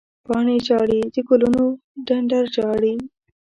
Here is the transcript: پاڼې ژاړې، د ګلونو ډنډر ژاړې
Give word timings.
پاڼې 0.25 0.57
ژاړې، 0.67 0.99
د 1.13 1.15
ګلونو 1.29 1.63
ډنډر 2.07 2.43
ژاړې 2.55 2.93